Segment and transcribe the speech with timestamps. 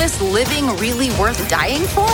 [0.00, 2.08] this living really worth dying for?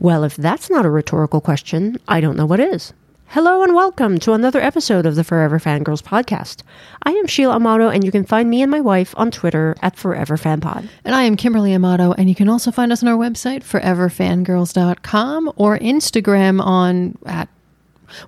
[0.00, 2.94] Well, if that's not a rhetorical question, I don't know what is.
[3.34, 6.62] Hello and welcome to another episode of the Forever Fangirls podcast.
[7.02, 9.96] I am Sheila Amato, and you can find me and my wife on Twitter at
[9.96, 10.88] Forever ForeverFanPod.
[11.04, 15.52] And I am Kimberly Amato, and you can also find us on our website, foreverfangirls.com,
[15.56, 17.48] or Instagram on at,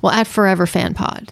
[0.03, 1.29] well, at foreverfanpod.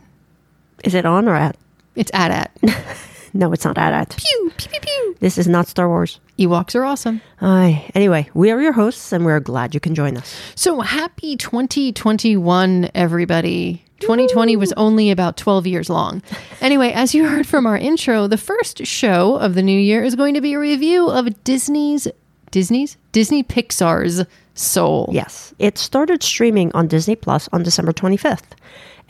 [0.84, 1.56] Is it on or at?
[1.96, 2.96] It's at at.
[3.36, 4.16] No, it's not at at.
[4.16, 5.16] pew, pew, pew, pew.
[5.18, 6.20] This is not Star Wars.
[6.38, 7.20] Ewoks are awesome.
[7.40, 7.90] Aye.
[7.94, 10.40] Anyway, we are your hosts, and we're glad you can join us.
[10.54, 13.84] So happy 2021, everybody.
[14.00, 16.22] 2020 was only about 12 years long.
[16.60, 20.14] Anyway, as you heard from our intro, the first show of the new year is
[20.14, 22.06] going to be a review of Disney's
[22.50, 25.08] Disney's Disney Pixar's Soul.
[25.10, 28.52] Yes, it started streaming on Disney Plus on December 25th,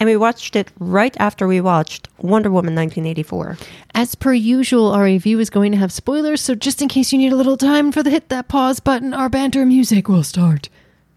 [0.01, 3.57] and we watched it right after we watched Wonder Woman 1984.
[3.95, 7.19] As per usual, our review is going to have spoilers, so just in case you
[7.19, 10.69] need a little time for the hit that pause button, our banter music will start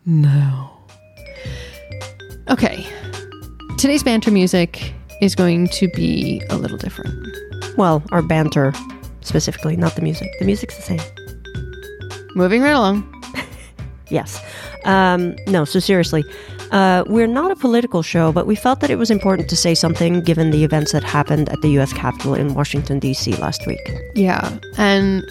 [0.05, 0.73] now.
[2.49, 2.85] Okay.
[3.77, 7.13] Today's banter music is going to be a little different.
[7.77, 8.73] Well, our banter
[9.21, 10.29] specifically, not the music.
[10.39, 11.01] The music's the same.
[12.35, 13.13] Moving right along.
[14.09, 14.41] Yes.
[14.85, 16.23] Um, no, so seriously,
[16.71, 19.73] uh, we're not a political show, but we felt that it was important to say
[19.73, 21.93] something given the events that happened at the U.S.
[21.93, 23.35] Capitol in Washington, D.C.
[23.37, 23.91] last week.
[24.15, 24.57] Yeah.
[24.77, 25.23] And,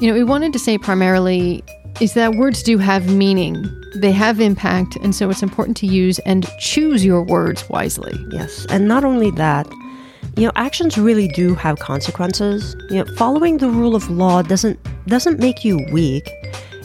[0.00, 1.62] you know, we wanted to say primarily
[2.00, 6.18] is that words do have meaning, they have impact, and so it's important to use
[6.20, 8.14] and choose your words wisely.
[8.30, 8.66] Yes.
[8.70, 9.70] And not only that,
[10.36, 12.74] you know, actions really do have consequences.
[12.88, 16.28] You know, following the rule of law doesn't doesn't make you weak.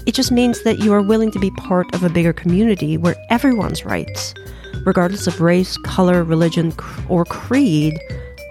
[0.08, 3.18] It just means that you are willing to be part of a bigger community where
[3.30, 4.34] everyone's rights,
[4.86, 6.74] regardless of race, color, religion,
[7.10, 8.00] or creed,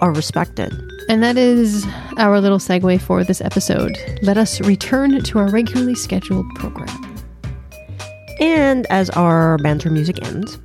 [0.03, 0.71] are respected.
[1.09, 1.87] And that is
[2.19, 3.97] our little segue for this episode.
[4.21, 7.16] Let us return to our regularly scheduled program.
[8.39, 10.59] And as our banter music ends,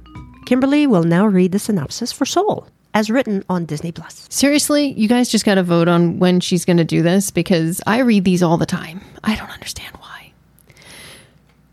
[0.46, 4.28] Kimberly will now read the synopsis for Soul, as written on Disney Plus.
[4.30, 7.80] Seriously, you guys just got to vote on when she's going to do this because
[7.88, 9.00] I read these all the time.
[9.24, 10.00] I don't understand why.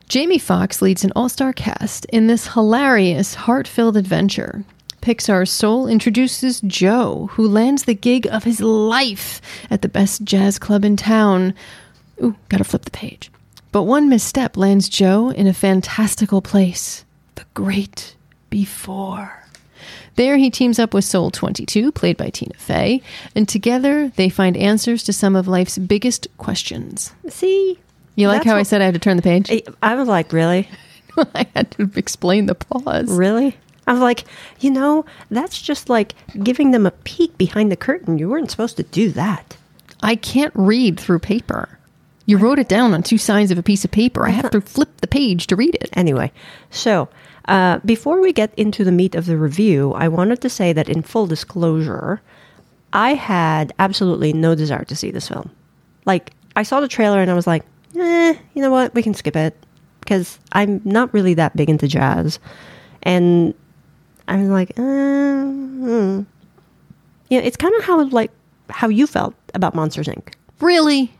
[0.09, 4.65] Jamie Foxx leads an all star cast in this hilarious, heart filled adventure.
[5.03, 10.59] Pixar's Soul introduces Joe, who lands the gig of his life at the best jazz
[10.59, 11.53] club in town.
[12.23, 13.31] Ooh, gotta flip the page.
[13.71, 17.05] But one misstep lands Joe in a fantastical place
[17.35, 18.17] the Great
[18.49, 19.45] Before.
[20.17, 23.03] There, he teams up with Soul 22, played by Tina Fey,
[23.37, 27.13] and together they find answers to some of life's biggest questions.
[27.29, 27.79] See?
[28.19, 29.51] You like That's how I what- said I had to turn the page?
[29.51, 30.69] I- I was like, really?
[31.35, 33.09] I had to explain the pause.
[33.11, 33.57] Really?
[33.87, 34.25] I was like,
[34.61, 38.19] you know, that's just like giving them a peek behind the curtain.
[38.19, 39.57] You weren't supposed to do that.
[40.03, 41.79] I can't read through paper.
[42.27, 44.27] You wrote it down on two sides of a piece of paper.
[44.27, 45.89] I have to flip the page to read it.
[45.95, 46.31] Anyway,
[46.71, 47.09] so
[47.47, 50.89] uh, before we get into the meat of the review, I wanted to say that
[50.91, 52.21] in full disclosure,
[52.93, 55.51] I had absolutely no desire to see this film.
[56.05, 57.65] Like, I saw the trailer and I was like,
[57.97, 58.95] eh, you know what?
[58.95, 59.57] We can skip it.
[60.01, 62.39] Because I'm not really that big into jazz.
[63.03, 63.53] And
[64.27, 66.25] I'm like, uh, you
[67.39, 68.31] know, it's kind of how like
[68.71, 70.33] how you felt about Monsters Inc.
[70.61, 71.13] Really?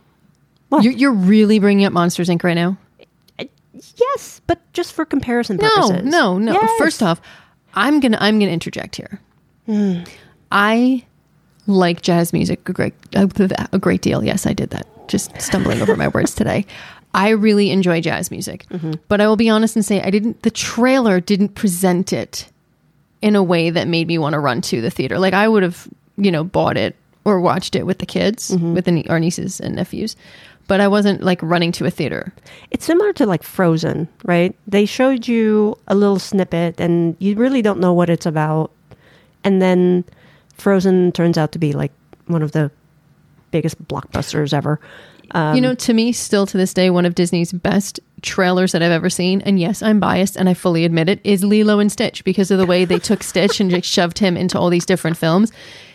[0.69, 0.83] What?
[0.83, 2.43] You're, you're really bringing up Monsters Inc.
[2.43, 2.77] right now?
[3.95, 6.03] Yes, but just for comparison purposes.
[6.03, 6.51] no, no.
[6.53, 6.69] Yes.
[6.77, 7.21] First off,
[7.75, 9.21] I'm gonna I'm gonna interject here.
[10.51, 11.05] I
[11.67, 14.23] like jazz music a great a great deal.
[14.23, 14.87] Yes, I did that.
[15.09, 16.65] Just stumbling over my words today.
[17.13, 18.65] I really enjoy jazz music,
[19.07, 20.43] but I will be honest and say I didn't.
[20.43, 22.47] The trailer didn't present it
[23.21, 25.19] in a way that made me want to run to the theater.
[25.19, 26.95] Like I would have, you know, bought it
[27.25, 28.73] or watched it with the kids, mm-hmm.
[28.73, 30.15] with the, our nieces and nephews,
[30.67, 32.31] but I wasn't like running to a theater.
[32.71, 34.55] It's similar to like Frozen, right?
[34.67, 38.71] They showed you a little snippet and you really don't know what it's about.
[39.43, 40.05] And then
[40.53, 41.91] Frozen turns out to be like
[42.27, 42.71] one of the
[43.51, 44.79] biggest blockbusters ever.
[45.31, 48.81] Um, you know, to me, still to this day, one of Disney's best trailers that
[48.81, 51.91] I've ever seen, and yes, I'm biased and I fully admit it, is Lilo and
[51.91, 54.85] Stitch because of the way they took Stitch and just shoved him into all these
[54.87, 55.51] different films.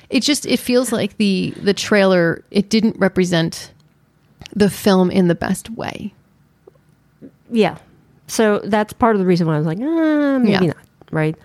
[0.09, 3.73] It just it feels like the the trailer it didn't represent
[4.55, 6.15] the film in the best way.
[7.51, 7.79] yeah.
[8.27, 10.61] So that's part of the reason why I was like, ah, maybe Yeah.
[10.61, 10.77] not,
[11.11, 11.37] right?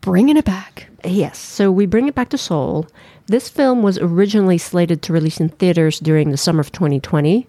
[0.00, 0.88] Bringing it back.
[1.04, 2.86] Yes, so we bring it back to Soul.
[3.26, 7.46] This film was originally slated to release in theaters during the summer of 2020.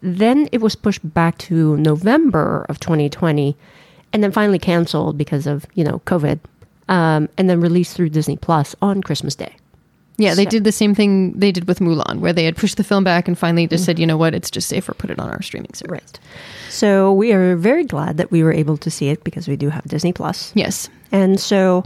[0.00, 3.56] Then it was pushed back to November of 2020,
[4.12, 6.38] and then finally canceled because of you know COVID,
[6.88, 9.54] um, and then released through Disney Plus on Christmas Day.
[10.18, 12.76] Yeah, they So- did the same thing they did with Mulan, where they had pushed
[12.76, 15.18] the film back and finally just said, you know what, it's just safer, put it
[15.20, 15.92] on our streaming service.
[16.02, 16.18] Right.
[16.70, 19.68] So we are very glad that we were able to see it because we do
[19.70, 20.50] have Disney Plus.
[20.54, 20.88] Yes.
[21.12, 21.84] And so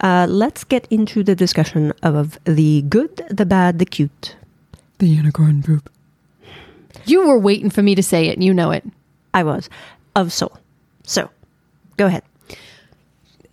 [0.00, 4.34] uh, let's get into the discussion of the good, the bad, the cute.
[4.98, 5.88] The unicorn poop.
[7.06, 8.84] You were waiting for me to say it, and you know it.
[9.32, 9.70] I was
[10.16, 10.52] of Soul.
[11.04, 11.30] So
[11.96, 12.22] go ahead.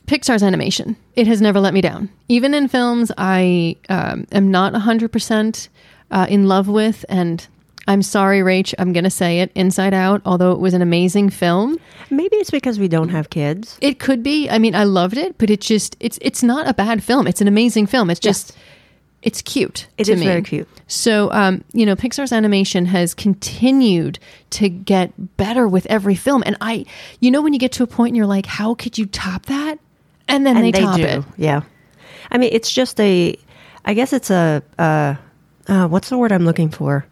[0.06, 0.96] Pixar's animation.
[1.16, 2.10] It has never let me down.
[2.30, 5.70] Even in films I um, am not 100%
[6.12, 7.48] uh, in love with, and
[7.88, 11.30] I'm sorry, Rach, I'm going to say it Inside Out, although it was an amazing
[11.30, 11.78] film.
[12.10, 13.78] Maybe it's because we don't have kids.
[13.82, 14.50] It could be.
[14.50, 17.28] I mean, I loved it, but it just, it's it's not a bad film.
[17.28, 18.10] It's an amazing film.
[18.10, 18.58] It's just, Yes.
[19.24, 19.88] it's cute.
[19.98, 20.26] It is me.
[20.26, 20.68] very cute.
[20.88, 24.20] So, um, you know, Pixar's animation has continued
[24.52, 26.44] to get better with every film.
[26.46, 26.86] And I,
[27.20, 29.46] you know, when you get to a point and you're like, how could you top
[29.48, 29.80] that?
[30.28, 31.24] And then they, top it.
[31.38, 31.62] Yeah.
[32.32, 33.36] I mean, it's just a.
[33.86, 34.64] I guess it's a.
[34.80, 35.16] Uh,
[35.68, 37.06] uh, what's the word I'm looking for?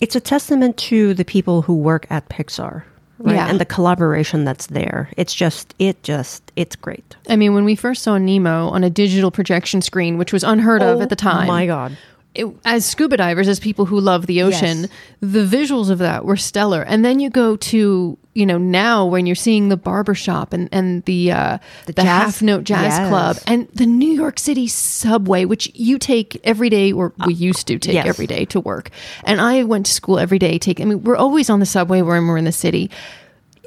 [0.00, 2.82] It's a testament to the people who work at Pixar,
[3.18, 3.34] right?
[3.36, 3.48] Yeah.
[3.48, 5.08] And the collaboration that's there.
[5.16, 5.74] It's just.
[5.78, 6.52] It just.
[6.56, 7.16] It's great.
[7.28, 10.82] I mean, when we first saw Nemo on a digital projection screen, which was unheard
[10.82, 11.96] of at the time, Oh my god.
[12.34, 14.90] it, as scuba divers, as people who love the ocean, Yes.
[15.20, 16.82] the visuals of that were stellar.
[16.82, 21.02] And then you go to, you know, now when you're seeing the barbershop and, and
[21.06, 23.08] the, uh, the, jazz- half note jazz yes.
[23.08, 27.66] club and the New York City subway, which you take every day, or we used
[27.68, 28.06] to take yes.
[28.06, 28.90] every day to work.
[29.24, 30.58] And I went to school every day.
[30.58, 32.90] Take, I mean, we're always on the subway when we're in the city.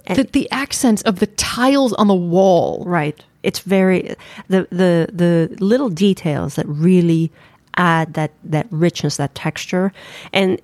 [0.05, 2.83] The, the accents of the tiles on the wall.
[2.85, 3.23] Right.
[3.41, 4.15] It's very
[4.47, 7.31] the the the little details that really
[7.75, 9.93] add that that richness, that texture.
[10.33, 10.59] And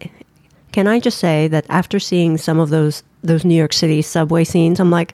[0.71, 4.43] can I just say that after seeing some of those those New York City subway
[4.43, 5.13] scenes, I'm like,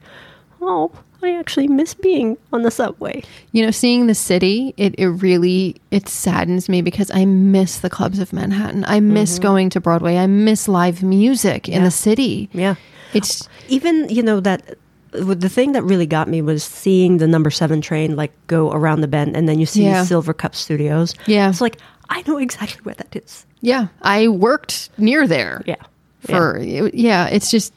[0.62, 0.92] oh,
[1.24, 3.24] I actually miss being on the subway.
[3.52, 7.90] You know, seeing the city, it, it really it saddens me because I miss the
[7.92, 8.86] clubs of Manhattan.
[8.88, 10.18] I miss going to Broadway.
[10.18, 11.84] I miss live music in Mm-hmm.
[11.86, 12.50] The city.
[12.54, 12.76] Yeah.
[13.14, 14.78] It's Even you know that
[15.12, 19.02] the thing that really got me was seeing the number seven train like go around
[19.02, 20.04] the bend, and then you see Yeah.
[20.06, 21.14] Silvercup Studios.
[21.28, 21.50] Yeah.
[21.50, 21.78] it's like
[22.10, 23.46] I know exactly where that is.
[23.62, 25.62] yeah, I worked near there.
[25.68, 25.76] Yeah.
[26.22, 27.74] For yeah, it's just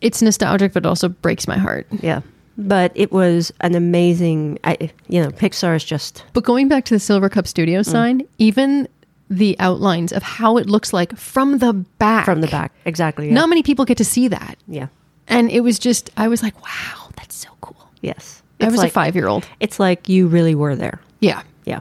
[0.00, 1.86] it's nostalgic but also breaks my heart.
[2.00, 2.20] Yeah.
[2.58, 6.94] But it was an amazing, I, you know, Pixar is just, But going back to
[6.94, 7.86] the Silvercup Studio Mm.
[7.86, 8.88] sign, even
[9.30, 12.24] the outlines of how it looks like from the back.
[12.24, 12.72] from the back.
[12.84, 13.28] Exactly.
[13.28, 13.34] Yeah.
[13.34, 14.56] Not many people get to see that.
[14.68, 14.88] yeah.
[15.28, 17.88] And it was just I was like, wow, that's so cool.
[18.02, 18.42] Yes.
[18.60, 19.46] I It's was like, a five year old.
[19.60, 21.00] It's like you really were there.
[21.20, 21.42] Yeah.
[21.64, 21.80] Yeah.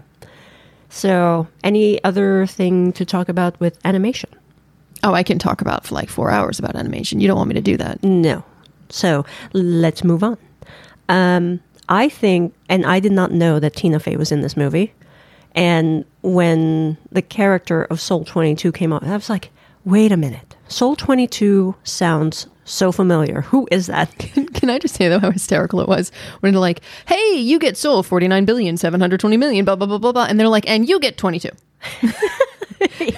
[0.89, 4.30] So, any other thing to talk about with animation?
[5.04, 7.19] Oh, I can talk about for like four hours about animation.
[7.19, 8.04] You don't want me to do that.
[8.04, 8.44] No.
[8.90, 10.38] So, let's move on.
[11.07, 14.94] Um, I think, and I did not know that Tina Fey was in this movie.
[15.56, 19.50] And when the character of Soul 22 came out, I was like,
[19.86, 20.56] wait a minute.
[20.68, 23.42] Soul 22 sounds so familiar.
[23.42, 24.16] Who is that?
[24.54, 27.78] Can I just say though how hysterical it was when they're like, "Hey, you get
[27.78, 30.69] forty nine billion seven hundred twenty million, blah blah blah blah blah," and they're like,
[30.69, 31.50] "And you get twenty two.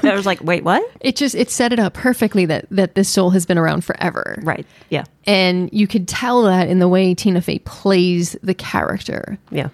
[0.03, 0.83] I was like, wait, what?
[1.01, 4.39] It just it set it up perfectly that that this soul has been around forever,
[4.43, 4.65] Right.
[4.89, 5.03] Yeah.
[5.25, 9.37] and you could tell that in the way Tina Fey plays the character.
[9.51, 9.69] Yeah.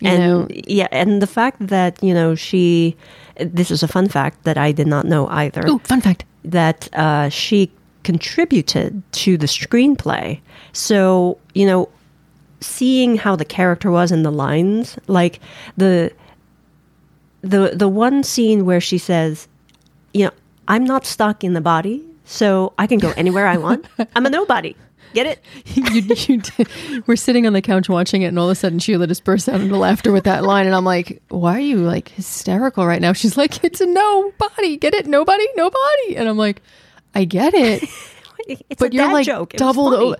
[0.00, 2.96] You and know- yeah, and the fact that, you know, she
[3.40, 5.66] this is a fun fact that I did not know either.
[5.68, 6.24] Ooh, fun fact.
[6.44, 7.70] That uh, she
[8.02, 10.40] contributed to the screenplay.
[10.72, 11.88] So, you know,
[12.60, 15.40] seeing how the character was in the lines, like
[15.76, 16.12] the
[17.42, 19.48] the the one scene where she says,
[20.14, 20.30] you know,
[20.68, 23.86] I'm not stuck in the body, so I can go anywhere I want.
[24.16, 24.74] I'm a nobody.
[25.14, 25.44] Get it?
[26.26, 27.02] you, you.
[27.06, 29.46] We're sitting on the couch watching it, and all of a sudden Sheila just bursts
[29.46, 33.00] out into laughter with that line, and I'm like, "Why are you like hysterical right
[33.00, 34.78] now?" She's like, "It's a nobody.
[34.78, 35.06] Get it?
[35.06, 36.62] Nobody, nobody." And I'm like,
[37.14, 37.88] "I get it."
[38.48, 39.52] It's but a you're like joke.
[39.52, 40.16] Doubled over.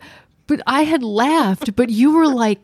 [0.46, 2.60] But I had laughed, but you were like,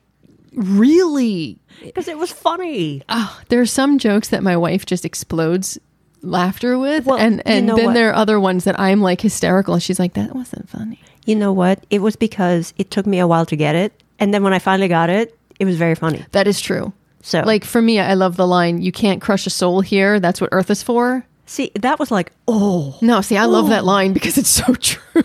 [0.53, 1.59] really?
[1.83, 3.03] Because it was funny.
[3.09, 5.79] Oh, there are some jokes that my wife just explodes
[6.23, 7.95] laughter with, Well, and you and know then what?
[7.95, 11.37] there are other ones that I'm like hysterical, and she's like, "That wasn't funny." You
[11.37, 11.85] know what?
[11.91, 14.59] It was because it took me a while to get it, and then when I
[14.59, 16.25] finally got it, it was very funny.
[16.33, 16.93] That is true.
[17.23, 20.19] So, Like for me, I love the line, "You can't crush a soul here.
[20.21, 23.83] That's what Earth is for." see, that was like, oh, No, see, I love that
[23.83, 23.87] oh.
[23.87, 25.23] line because it's so true.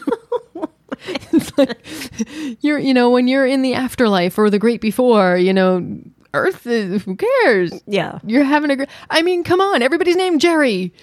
[1.34, 1.78] it's like
[2.62, 5.86] you're, you know, when you're in the afterlife or the great before, you know,
[6.34, 6.66] Earth.
[6.68, 7.74] Is, who cares?
[7.86, 8.20] Yeah.
[8.26, 8.76] You're having a.
[8.76, 10.94] gr- I mean, come on, everybody's named Jerry.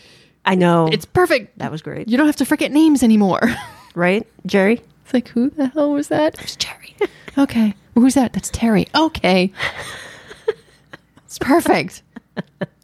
[0.44, 0.88] I know.
[0.90, 1.58] It's perfect.
[1.58, 2.08] that was great.
[2.08, 3.40] You don't have to forget names anymore.
[3.96, 4.80] Right, Jerry?
[5.04, 6.34] It's like, who the hell was that?
[6.34, 6.94] It was Jerry.
[7.38, 7.74] Okay.
[7.96, 8.32] Who's that?
[8.32, 8.86] That's Terry.
[8.94, 9.52] Okay.
[11.24, 12.02] It's perfect.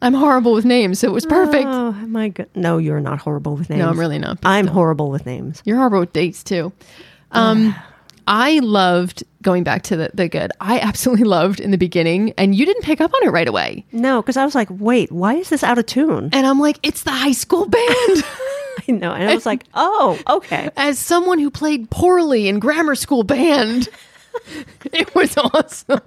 [0.03, 1.67] I'm horrible with names, so it was perfect.
[1.67, 2.49] Oh my god.
[2.55, 3.81] No, you're not horrible with names.
[3.81, 4.75] No, I'm really not, I'm still.
[4.75, 5.63] horrible with names.
[5.65, 6.73] You're horrible with dates too.
[7.33, 7.75] Um,
[8.27, 10.51] I loved going back to the, the good.
[10.61, 13.85] I absolutely loved in the beginning, and you didn't pick up on it right away.
[13.93, 16.31] No, because I was like, wait, why is this out of tune?
[16.33, 17.85] And I'm like, it's the high school band.
[18.89, 19.13] I know.
[19.13, 20.71] And I was like, oh, okay.
[20.77, 23.89] As someone who played poorly in grammar school band,
[24.93, 26.01] it was awesome.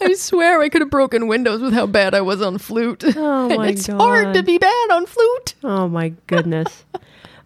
[0.00, 3.04] I swear I could have broken windows with how bad I was on flute.
[3.16, 5.54] Oh And my it's hard to be bad on flute.
[5.64, 6.84] Oh my goodness.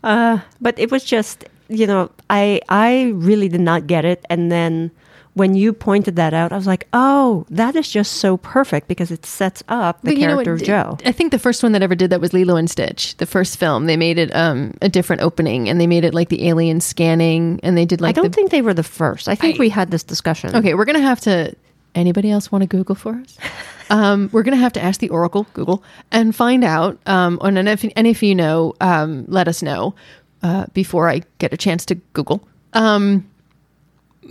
[0.05, 4.25] uh, but it was just, you know, I I really did not get it.
[4.29, 4.91] And then
[5.35, 9.11] when you pointed that out, I was like, oh, that is just so perfect because
[9.11, 10.99] it sets up the But you know character of Joe.
[11.07, 13.17] I think the first one that ever did that was Lilo and Stitch.
[13.17, 16.29] The first film, they made it um, a different opening, and they made it like
[16.29, 18.19] the alien scanning, and they did like.
[18.19, 18.37] I don't the.
[18.37, 19.29] think they were the first.
[19.29, 20.55] I think I- we had this discussion.
[20.55, 21.55] okay, we're gonna have to.
[21.95, 23.37] Anybody else want to Google for us?
[23.91, 26.99] um, we're gonna have to ask the Oracle, Google, and find out.
[27.07, 29.95] Um, and if and if you know, um, let us know
[30.43, 32.47] uh, before I get a chance to Google.
[32.73, 33.29] Um,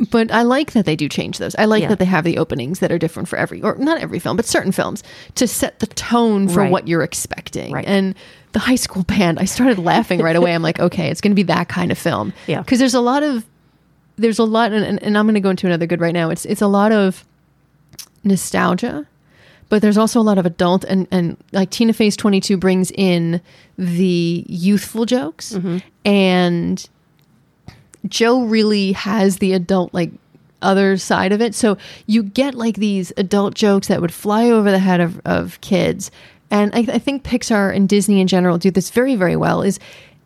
[0.10, 1.54] but I like that they do change those.
[1.56, 1.90] I like Yeah.
[1.90, 4.46] that they have the openings that are different for every, or not every film, but
[4.46, 5.04] certain films
[5.36, 6.72] to set the tone for Right.
[6.72, 7.74] what you're expecting.
[7.74, 7.86] Right.
[7.86, 8.16] And
[8.54, 10.54] the high school band, I started laughing right away.
[10.56, 12.32] I'm like, okay, it's going to be that kind of film.
[12.48, 12.62] Yeah.
[12.62, 13.46] Because there's a lot of,
[14.18, 16.30] there's a lot, and, and, and I'm going to go into another good right now.
[16.30, 17.26] It's it's a lot of
[18.24, 19.06] nostalgia,
[19.72, 23.42] but there's also a lot of adult and and like Tina Fey's 22 brings in
[23.78, 25.78] the youthful jokes mm-hmm.
[26.04, 26.90] and
[28.06, 30.12] Joe really has the adult like
[30.62, 31.56] other side of it.
[31.56, 35.60] So you get like these adult jokes that would fly over the head of, of
[35.62, 36.12] kids.
[36.52, 39.80] And I, I think Pixar and Disney in general do this very, very well is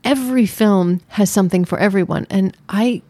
[0.03, 2.25] every film has something for everyone.
[2.31, 3.03] And I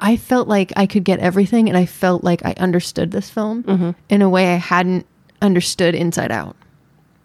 [0.00, 3.62] I felt like I could get everything and I felt like I understood this film
[3.64, 3.90] mm-hmm.
[4.08, 5.06] in a way I hadn't
[5.42, 6.56] understood inside out.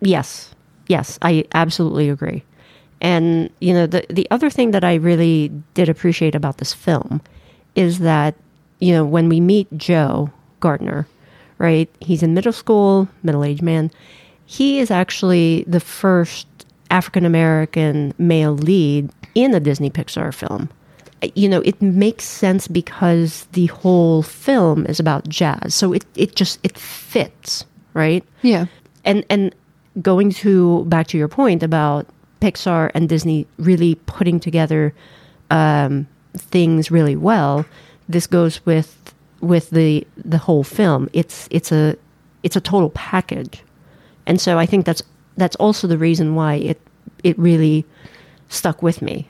[0.02, 0.54] Yes.
[0.88, 2.44] Yes, I absolutely agree.
[3.00, 7.22] And you know, the the other thing that I really did appreciate about this film
[7.76, 8.36] is that
[8.82, 11.08] you know, when we meet Joe Gardner,
[11.60, 11.90] right?
[12.02, 13.92] He's in middle school, middle-aged man.
[14.46, 16.48] He is actually the first
[16.90, 20.70] African American male lead in a Disney Pixar film.
[21.36, 25.76] You know, it makes sense because the whole film is about jazz.
[25.76, 28.24] So it it just it fits, right?
[28.42, 28.66] Yeah.
[29.04, 29.54] and and
[30.02, 32.08] going to back to your point about
[32.40, 34.94] Pixar and Disney really putting together
[35.50, 37.66] um, things really well,
[38.08, 41.10] this goes with with the the whole film.
[41.14, 41.96] It's it's a
[42.44, 43.64] it's a total package,
[44.26, 45.04] and so I think that's
[45.38, 46.80] that's also the reason why it
[47.24, 47.86] it really
[48.50, 49.28] stuck with me,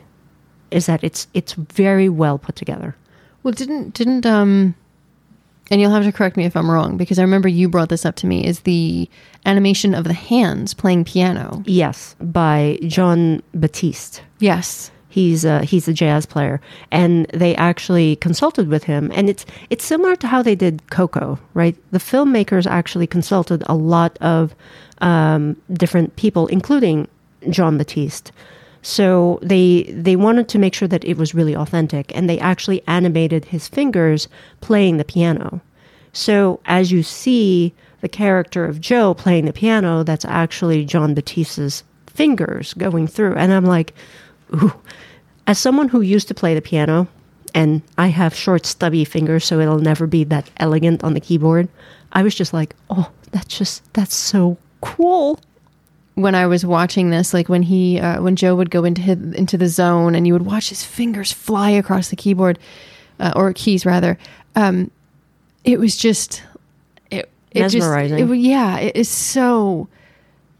[0.69, 2.95] is that it's it's very well put together.
[3.43, 4.75] Well, didn't didn't um,
[5.71, 8.05] and you'll have to correct me if I'm wrong because I remember you brought this
[8.05, 8.45] up to me.
[8.45, 9.09] Is the
[9.45, 11.63] animation of the hands playing piano?
[11.65, 14.21] Yes, by Jon Batiste.
[14.39, 14.91] Yes.
[15.07, 19.11] He's a, he's a jazz player, and they actually consulted with him.
[19.13, 21.75] And it's it's similar to how they did Coco, right?
[21.91, 24.55] The filmmakers actually consulted a lot of
[25.01, 27.09] um, different people, including
[27.49, 28.31] Jon Batiste.
[28.81, 32.81] So they they wanted to make sure that it was really authentic, and they actually
[32.87, 34.27] animated his fingers
[34.59, 35.61] playing the piano.
[36.13, 41.83] So as you see the character of Joe playing the piano, that's actually Jon Batiste's
[42.07, 43.93] fingers going through, and I'm like,
[44.55, 44.73] ooh.
[45.47, 47.07] As someone who used to play the piano,
[47.53, 51.67] and I have short, stubby fingers, so it'll never be that elegant on the keyboard.
[52.13, 55.39] I was just like, oh, that's just that's so cool.
[56.15, 59.17] When I was watching this, like when he, uh, when Joe would go into his,
[59.33, 62.59] into the zone, and you would watch his fingers fly across the keyboard,
[63.19, 64.17] uh, or keys rather.
[64.55, 64.91] Um,
[65.63, 66.43] it was just,
[67.09, 68.29] it, it just- Mesmerizing.
[68.29, 69.87] it yeah, it is so.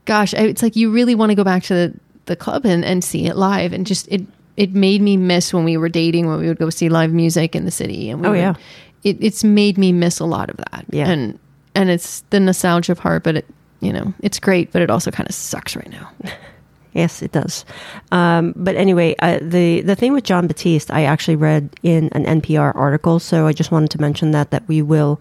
[0.05, 1.93] Gosh, it's like you really want to go back to the,
[2.25, 4.22] the club and, and see it live, and just it
[4.58, 7.55] it made me miss when we were dating when we would go see live music
[7.55, 8.53] in the city, and we Oh, would- yeah.
[9.03, 11.08] it, it's made me miss a lot of that, Yeah.
[11.10, 11.38] and
[11.75, 13.46] and it's the nostalgia part, but it
[13.82, 16.10] you know it's great, but it also kind of sucks right now.
[16.94, 17.64] Yes, it does.
[18.12, 22.26] Um, but anyway, uh, the the thing with Jon Batiste, I actually read in an
[22.42, 25.18] NPR article, so I just wanted to mention that that we will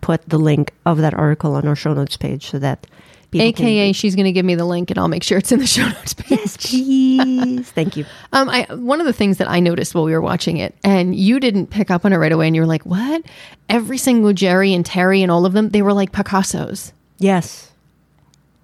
[0.00, 2.86] put the link of that article on our show notes page so that
[3.30, 5.52] people can- AKA, she's going to give me the link, and I'll make sure it's
[5.52, 6.30] in the show notes page.
[6.30, 7.70] yes, please.
[7.74, 8.06] Thank you.
[8.32, 11.14] Um, I one of the things that I noticed while we were watching it, and
[11.14, 13.24] you didn't pick up on it right away, and you were like, "What?"
[13.68, 16.94] Every single Jerry and Terry and all of them, they were like Picasso's.
[17.18, 17.69] Yes.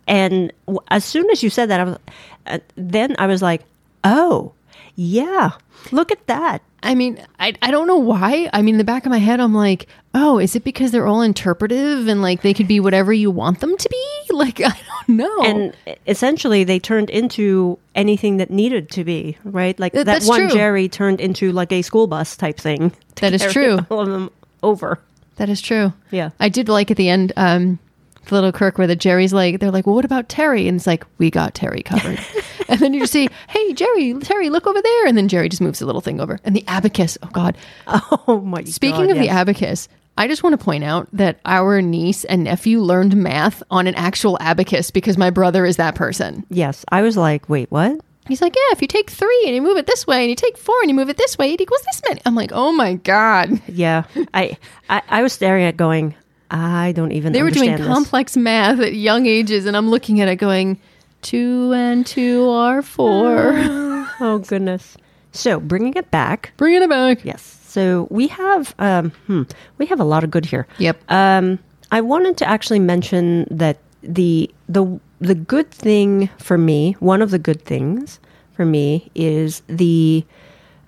[0.06, 1.98] And w- as soon as you said that, I was,
[2.46, 3.62] uh, then I was like,
[4.04, 4.52] oh,
[4.94, 5.50] yeah,
[5.92, 6.62] look at that.
[6.82, 8.48] I mean, I I don't know why.
[8.52, 11.06] I mean, in the back of my head, I'm like, "Oh, is it because they're
[11.08, 14.68] all interpretive and like they could be whatever you want them to be?" Like, I
[15.06, 15.42] don't know.
[15.42, 19.78] And essentially, they turned into anything that needed to be, right?
[19.80, 20.50] Like Th- that one true.
[20.50, 22.92] Jerry turned into like a school bus type thing.
[23.16, 23.78] That is true.
[23.90, 24.30] All of them
[24.62, 25.00] over.
[25.36, 25.92] that is true.
[26.10, 26.30] Yeah.
[26.38, 27.78] I did like at the end, um,
[28.26, 30.68] the little quirk where the Jerry's like, they're like, well, what about Terry?
[30.68, 32.18] And it's like, we got Terry covered.
[32.68, 35.06] and then you just see, hey, Jerry, Terry, look over there.
[35.06, 36.38] And then Jerry just moves the little thing over.
[36.44, 37.56] And the abacus, oh God.
[37.86, 41.82] Oh my Speaking God, of the abacus, I just want to point out that our
[41.82, 46.44] niece and nephew learned math on an actual abacus because my brother is that person.
[46.48, 48.00] Yes, I was like, wait, what?
[48.26, 50.34] He's like, yeah, if you take three and you move it this way and you
[50.34, 52.20] take four and you move it this way, it equals this many.
[52.26, 53.60] I'm like, oh my God.
[53.68, 54.04] Yeah,
[54.34, 56.14] I, I I was staring at going.
[56.50, 57.32] I don't even.
[57.32, 57.86] They were doing this.
[57.86, 60.78] complex math at young ages, and I'm looking at it going,
[61.22, 63.52] two and two are four.
[64.18, 64.96] Oh goodness.
[65.32, 66.52] So bringing it back.
[66.56, 67.22] Bringing it back.
[67.22, 67.42] Yes.
[67.68, 69.42] So we have um, hmm,
[69.76, 70.66] we have a lot of good here.
[70.78, 70.98] Yep.
[71.10, 71.58] Um,
[71.90, 77.30] I wanted to actually mention that the the the good thing for me, one of
[77.30, 78.18] the good things
[78.54, 80.24] for me, is the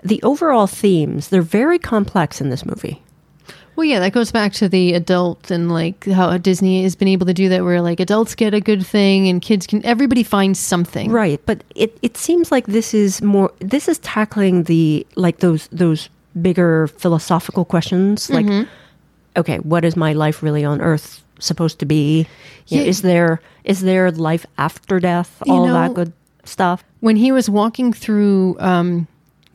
[0.03, 1.29] the overall themes.
[1.29, 3.03] They're very complex in this movie.
[3.79, 7.27] Well, yeah, that goes back to the adult and like how Disney has been able
[7.27, 10.59] to do that, where like adults get a good thing and kids can, everybody finds
[10.59, 11.13] something.
[11.13, 15.69] Right, but it, it seems like this is more this is tackling the like those
[15.71, 16.09] those
[16.43, 18.69] bigger philosophical questions like Mm-hmm.
[19.37, 22.27] okay, what is my life really on earth supposed to be?
[22.67, 22.81] Yeah.
[22.83, 25.41] is there is there life after death?
[25.47, 26.83] You All know- that good stuff.
[26.99, 29.07] When he was walking through um,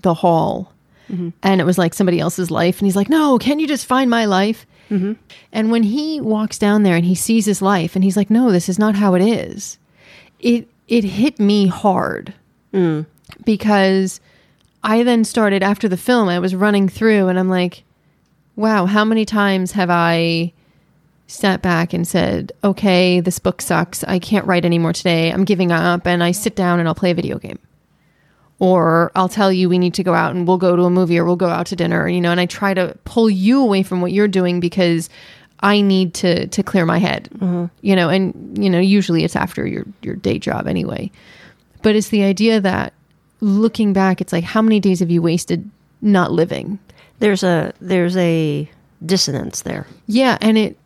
[0.01, 0.71] the hall
[1.11, 1.29] Mm-hmm.
[1.43, 4.09] and it was like somebody else's life, and he's like, no, can't you just find
[4.09, 4.65] my life?
[4.89, 5.13] Mm-hmm.
[5.51, 8.51] And when he walks down there and he sees his life and he's like, no,
[8.51, 9.77] this is not how it is,
[10.39, 12.33] it, it hit me hard
[12.73, 13.05] mm.
[13.45, 14.19] because
[14.83, 17.83] I then started after the film, I was running through and I'm like,
[18.55, 20.53] wow, how many times have I
[21.27, 24.03] sat back and said, okay, this book sucks.
[24.03, 25.31] I can't write anymore today.
[25.31, 26.05] I'm giving up.
[26.05, 27.59] And I sit down and I'll play a video game.
[28.63, 31.19] Or I'll tell you we need to go out and we'll go to a movie
[31.19, 33.83] or we'll go out to dinner, you know, and I try to pull you away
[33.83, 35.09] from what you're doing because
[35.59, 37.27] I need to to clear my head.
[37.35, 37.65] Mm-hmm.
[37.81, 41.11] You know, and you know, usually it's after your your day job anyway.
[41.81, 42.93] But it's the idea that
[43.41, 45.69] looking back, it's like how many days have you wasted
[46.01, 46.79] not living?
[47.19, 48.69] There's a there's a
[49.05, 49.87] dissonance there.
[50.07, 50.77] Yeah, and it,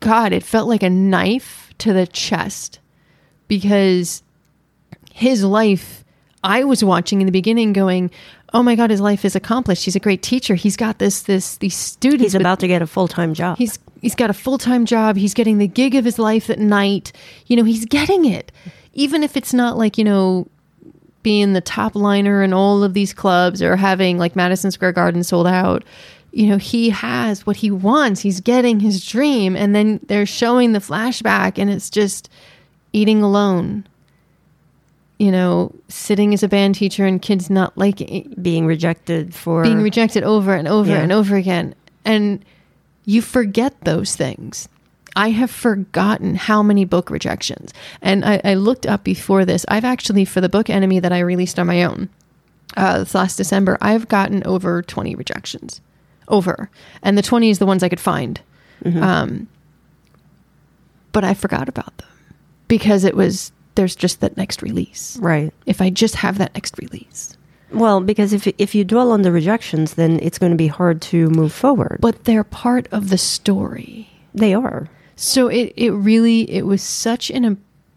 [0.00, 2.80] God, it felt like a knife to the chest
[3.46, 4.24] because
[5.12, 6.04] his life,
[6.46, 8.10] I was watching in the beginning going,
[8.54, 9.84] oh my God, his life is accomplished.
[9.84, 10.54] He's a great teacher.
[10.54, 12.22] He's got this, this, these students.
[12.22, 13.58] He's about to get a full time job.
[13.58, 15.16] He's he's got a full time job.
[15.16, 17.10] He's getting the gig of his life at night.
[17.46, 18.52] You know, he's getting it,
[18.94, 20.46] even if it's not like you know
[21.24, 25.24] being the top liner in all of these clubs or having like Madison Square Garden
[25.24, 25.82] sold out.
[26.30, 28.20] You know, he has what he wants.
[28.20, 32.28] He's getting his dream, and then they're showing the flashback, and it's just
[32.92, 33.84] eating alone.
[35.18, 39.80] You know, sitting as a band teacher and kids not liking being rejected for being
[39.82, 41.00] rejected over and over Yeah.
[41.02, 41.74] and over again.
[42.04, 42.44] And
[43.06, 44.68] you forget those things.
[45.14, 47.72] I have forgotten how many book rejections.
[48.02, 49.64] And I, I looked up before this.
[49.68, 52.10] I've actually, for the book Enemy that I released on my own
[52.76, 55.80] uh, this last December, I've gotten over 20 rejections.
[56.28, 56.68] Over.
[57.02, 58.38] And the 20 is the ones I could find.
[58.84, 59.48] Um,
[61.12, 62.08] but I forgot about them
[62.68, 65.16] because it was, there's just that next release.
[65.20, 65.52] right.
[65.66, 67.36] If I just have that next release.
[67.72, 71.02] Well, because if if you dwell on the rejections, then it's going to be hard
[71.02, 71.98] to move forward.
[72.00, 74.08] But they're part of the story.
[74.34, 74.88] they are.
[75.16, 77.44] So it, it really it was such an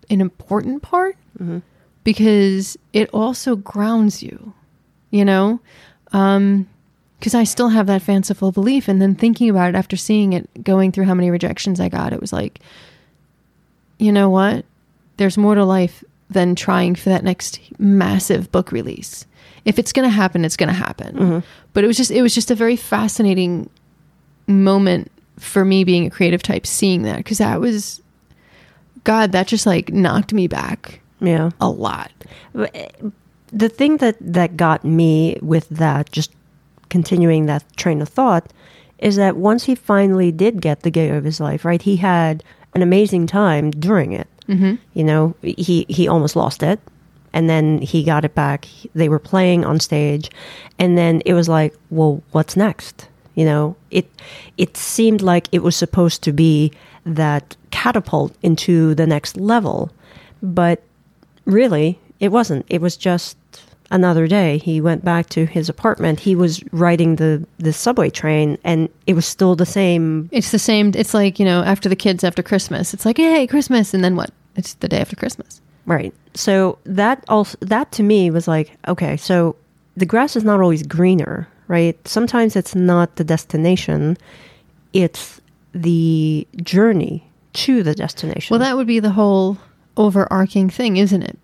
[0.09, 1.59] an important part mm-hmm.
[2.03, 4.53] because it also grounds you,
[5.11, 5.59] you know,
[6.13, 6.67] um,
[7.19, 10.63] because I still have that fanciful belief, and then thinking about it after seeing it,
[10.63, 12.59] going through how many rejections I got, it was like,
[13.97, 14.65] you know what,
[15.19, 19.25] there's more to life than trying for that next massive book release.
[19.65, 21.15] If it's going to happen, it's going to happen.
[21.15, 21.39] Mm-hmm.
[21.73, 23.69] But it was just it was just a very fascinating
[24.47, 28.01] moment for me being a creative type seeing that because that was
[29.05, 31.51] god that just like knocked me back Yeah.
[31.61, 32.11] a lot
[32.55, 32.87] eh,
[33.53, 36.31] the thing that that got me with that just
[36.89, 38.51] continuing that train of thought
[38.97, 42.43] is that once he finally did get the gig of his life, right, he had
[42.73, 44.27] an amazing time during it.
[44.49, 44.75] Mm-hmm.
[44.93, 46.79] You know, he he almost lost it,
[47.33, 48.67] and then he got it back.
[48.95, 50.29] They were playing on stage,
[50.77, 53.07] and then it was like, well, what's next?
[53.35, 54.09] You know, it
[54.57, 56.71] it seemed like it was supposed to be
[57.05, 59.91] that catapult into the next level,
[60.41, 60.83] but
[61.45, 62.65] really, it wasn't.
[62.69, 63.37] It was just
[63.91, 64.57] another day.
[64.57, 66.19] He went back to his apartment.
[66.19, 70.29] He was riding the the subway train, and it was still the same.
[70.31, 70.91] It's the same.
[70.95, 72.93] It's like you know, after the kids after Christmas.
[72.93, 74.31] It's like, hey, Christmas, and then what?
[74.59, 75.61] It's the day after Christmas.
[75.85, 76.13] Right.
[76.35, 79.55] So that also that to me was like, okay, so
[79.97, 81.95] the grass is not always greener, right?
[82.07, 84.17] Sometimes it's not the destination,
[84.93, 85.41] it's
[85.73, 88.53] the journey to the destination.
[88.53, 89.57] Well, that would be the whole
[89.95, 91.39] overarching thing, isn't it?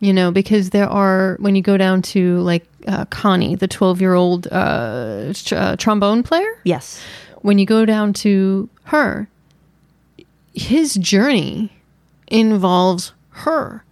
[0.00, 4.48] You know, because there are when you go down to like uh, Connie, the twelve-year-old
[4.50, 6.52] uh, tr- uh, trombone player.
[6.64, 7.00] yes.
[7.42, 9.28] when you go down to her,
[10.52, 11.70] his journey
[12.28, 13.84] involves her.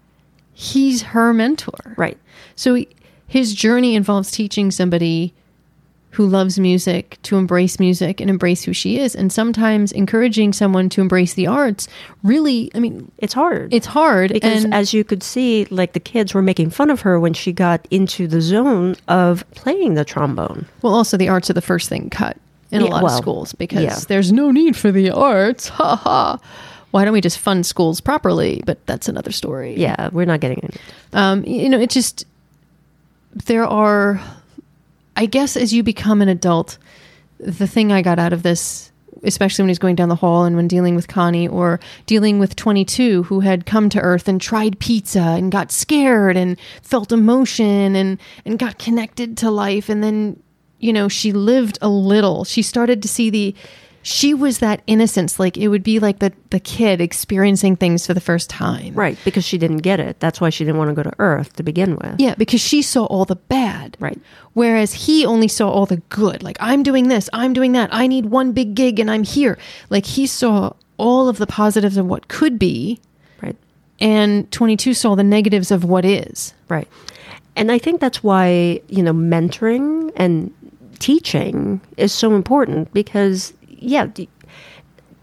[0.53, 1.95] He's her mentor.
[1.97, 2.19] Right.
[2.57, 2.89] So he-
[3.27, 5.33] his journey involves teaching somebody
[6.11, 9.17] who loves music to embrace music and embrace who she is.
[9.17, 11.89] And sometimes encouraging someone to embrace the arts
[12.23, 13.75] really, I mean, It's hard.
[13.75, 14.33] it's hard.
[14.33, 17.35] because and as you could see, like the kids were making fun of her when
[17.35, 20.67] she got into the zone of playing the trombone.
[20.83, 22.37] well, also the arts are the first thing cut
[22.71, 23.99] in a Yeah, lot well, of schools because yeah.
[24.07, 25.69] there's no need for the arts.
[25.81, 26.39] Ha ha.
[26.95, 28.63] Why don't we just fund schools properly?
[28.65, 29.75] But that's another story.
[29.77, 30.77] Yeah, we're not getting it.
[31.13, 32.25] um, you know, it just
[33.33, 34.21] there are.
[35.17, 36.79] I guess as you become an adult,
[37.41, 38.93] the thing I got out of this,
[39.25, 42.55] especially when he's going down the hall and when dealing with Connie or dealing with
[42.55, 47.97] 22, who had come to Earth and tried pizza and got scared and felt emotion
[47.97, 50.41] and and got connected to life, and then
[50.79, 52.45] you know she lived a little.
[52.45, 53.53] She started to see the.
[54.07, 58.13] She was that innocence, like it would be like the the kid experiencing things for
[58.13, 58.93] the first time.
[58.95, 60.21] Right, because she didn't get it.
[60.21, 62.21] That's why she didn't want to go to Earth to begin with.
[62.21, 63.97] Yeah, because she saw all the bad.
[63.99, 64.21] Right.
[64.53, 66.43] Whereas he only saw all the good.
[66.43, 69.57] Like, I'm doing this, I'm doing that, I need one big gig and I'm here.
[69.89, 73.01] Like, he saw all of the positives of what could be,
[73.43, 73.57] Right.
[74.01, 76.53] and 22 saw the negatives of what is.
[76.69, 76.87] Right.
[77.57, 80.53] And I think that's why, you know, mentoring and
[80.99, 83.53] teaching is so important because,
[83.85, 84.29] yeah, the-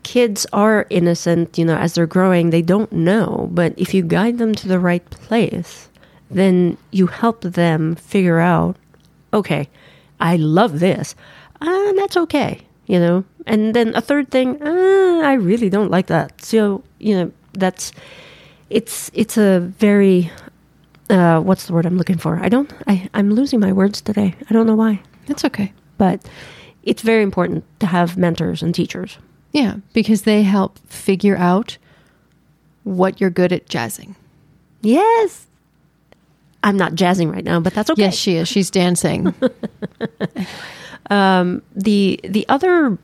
[0.04, 3.48] kids are innocent, you know, as they're growing, they don't know.
[3.52, 5.90] But if you guide them to the right place,
[6.30, 8.76] then you help them figure out,
[9.34, 9.70] okay,
[10.20, 11.16] I love this.
[11.62, 13.24] Uh, that's okay, you know.
[13.46, 16.42] And then a third thing, uh, I really don't like that.
[16.44, 17.92] So, you know, that's
[18.70, 20.32] it's it's a very
[21.10, 22.40] uh, what's the word I'm looking for?
[22.42, 22.72] I don't.
[22.88, 24.34] I I'm losing my words today.
[24.50, 25.74] I don't know why, That's okay.
[25.98, 26.26] but
[26.84, 29.18] it's very important to have mentors and teachers.
[29.52, 31.78] Yeah, because they help figure out
[32.84, 34.16] what you're good at jazzing.
[34.82, 35.48] Yes,
[36.64, 38.04] I'm not jazzing right now, but that's okay.
[38.04, 38.48] Yes, she is.
[38.48, 39.34] She's dancing.
[41.12, 42.98] Um, the the other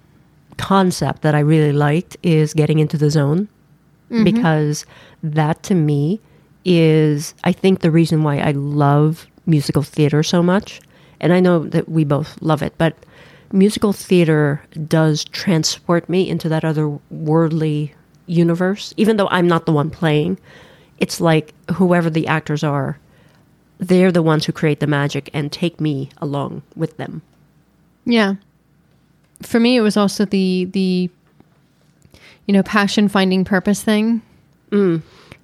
[0.58, 3.50] concept that I really liked is getting into the zone
[4.10, 4.24] mm-hmm.
[4.24, 4.86] because
[5.22, 6.22] that to me
[6.64, 10.80] is I think the reason why I love musical theater so much.
[11.20, 12.96] And I know that we both love it, but
[13.52, 17.94] musical theater does transport me into that other worldly
[18.26, 18.94] universe.
[18.98, 20.38] Even though I'm not the one playing,
[21.00, 22.98] it's like whoever the actors are,
[23.80, 27.22] they're the ones who create the magic and take me along with them.
[28.06, 28.36] Yeah.
[29.42, 31.10] For me, it was also the the
[32.48, 34.22] you know passion finding purpose thing.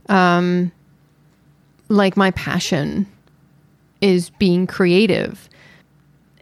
[0.09, 0.71] Um,
[1.89, 3.05] like my passion
[4.01, 5.47] is being creative.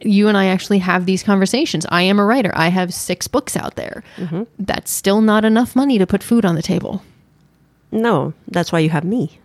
[0.04, 1.86] You and I actually have these conversations.
[1.88, 2.52] I am a writer.
[2.54, 4.02] I have six books out there.
[4.16, 4.42] Mm-hmm.
[4.58, 7.02] That's still not enough money to put food on the table.
[7.90, 9.38] No, that's why you have me.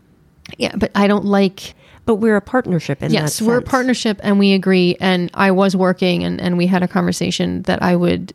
[0.58, 1.74] Yeah, but I don't like
[2.06, 5.52] But we're a partnership in yes that we're a partnership and we agree and i
[5.52, 8.34] was working and, and we had a conversation that i would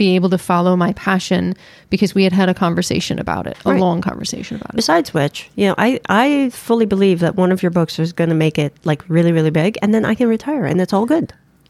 [0.00, 1.54] be able to follow my passion
[1.90, 3.80] because we had had a conversation about it a Right.
[3.80, 7.62] long conversation about it Besides which, you know, I, I fully believe that one of
[7.62, 10.28] your books is going to make it like really, really big, and then I can
[10.36, 11.26] retire, and it's all good.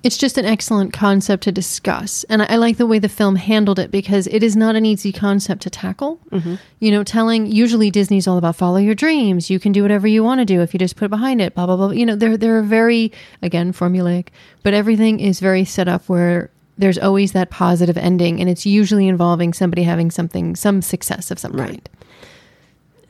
[0.09, 3.37] it's just an excellent concept to discuss and I, I like the way the film
[3.37, 6.55] handled it because it is not an easy concept to tackle mm-hmm.
[6.85, 10.23] you know telling usually disney's all about follow your dreams you can do whatever you
[10.29, 12.17] want to do if you just put it behind it blah blah blah you know
[12.21, 13.13] they're they're very
[13.43, 14.27] again formulaic
[14.65, 16.49] but everything is very set up where
[16.81, 21.39] there's always that positive ending and it's usually involving somebody having something some success of
[21.39, 21.89] some kind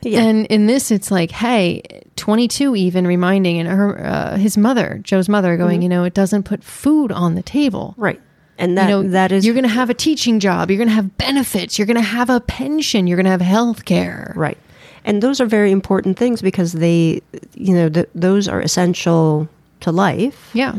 [0.01, 0.21] Yeah.
[0.21, 1.81] and in this, it's like, hey,
[2.15, 6.43] 22 even reminding and her, uh, his mother, Joe's mother, going, you know, it doesn't
[6.43, 7.93] put food on the table.
[7.97, 8.19] Right.
[8.57, 10.89] And that you know, that is you're going to have a teaching job, you're going
[10.89, 14.33] to have benefits, you're going to have a pension, you're going to have health care.
[14.35, 14.57] right.
[15.03, 17.21] And those are very important things because they,
[17.55, 19.47] you know, th- those are essential
[19.79, 20.75] to life Yeah.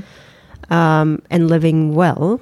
[0.70, 2.40] um, and living well,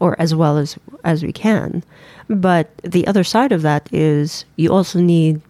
[0.00, 1.82] or as well as as we can.
[2.28, 5.40] But the other side of that is you also need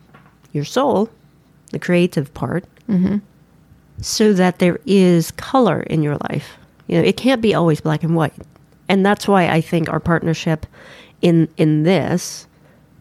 [0.52, 1.10] your soul,
[1.70, 3.18] the creative part, mm-hmm.
[4.00, 6.56] so that there is color in your life.
[6.86, 8.34] You know, it can't be always black and white,
[8.88, 10.66] and that's why I think our partnership
[11.20, 12.46] in in this,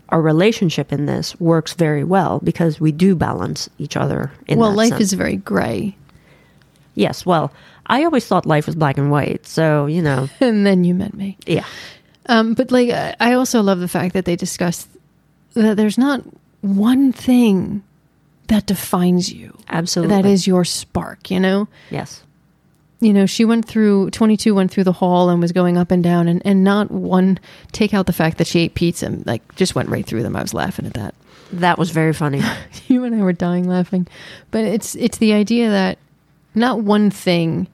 [0.10, 4.31] our relationship in this works very well because we do balance each other.
[4.47, 5.01] In well, life sense.
[5.01, 5.95] is very gray.
[6.95, 7.25] yes.
[7.25, 7.51] Well,
[7.88, 11.13] I always thought life was black and white, so you know, And then you met
[11.13, 11.38] me.
[11.45, 11.65] yeah.
[12.30, 12.89] Um, but like,
[13.21, 14.88] I also love the fact that they discuss
[15.54, 16.21] that there's not
[16.62, 17.84] one thing
[18.47, 19.58] that defines you.
[19.69, 20.15] Absolutely.
[20.15, 21.67] That is your spark, you know?
[21.89, 22.23] Yes.
[23.00, 26.04] You know, she went through, 22 went through the hall and was going up and
[26.04, 27.39] down, and, and not one,
[27.71, 30.36] take out the fact that she ate pizza, and, like, just went right through them.
[30.36, 31.15] I was laughing at that.
[31.54, 32.41] That was very funny.
[32.88, 34.06] you and I were dying laughing.
[34.52, 35.97] But it's it's the idea that
[36.56, 37.67] not one thing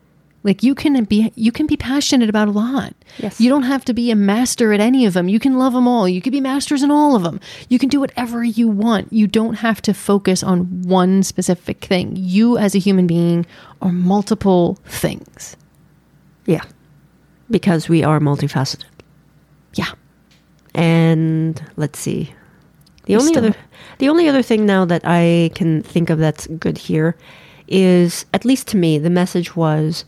[0.44, 2.94] like you can be you can be passionate about a lot.
[3.18, 3.40] Yes.
[3.40, 5.28] You don't have to be a master at any of them.
[5.30, 6.08] You can love them all.
[6.08, 7.40] You can be masters in all of them.
[7.70, 9.12] You can do whatever you want.
[9.14, 12.14] You don't have to focus on one specific thing.
[12.16, 13.46] You as a human being
[13.82, 15.56] are multiple things.
[16.46, 16.64] yeah.
[17.50, 18.86] Because we are multifaceted.
[19.76, 19.92] Yeah.
[20.74, 22.34] And let's see.
[23.06, 23.54] The only other
[24.00, 27.16] the only other thing now that I can think of that's good here
[27.68, 30.06] is at least to me the message was